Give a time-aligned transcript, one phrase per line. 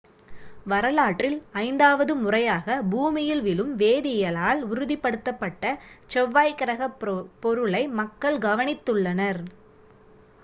[0.65, 5.63] வரலாற்றில் ஐந்தாவது முறையாக பூமியில் விழும் வேதியியலால் உறுதிப்படுத்தப்பட்ட
[6.07, 6.99] செவ்வாய் கிரகப்
[7.39, 9.41] பொருளை மக்கள் கவனித்துள்ளனர்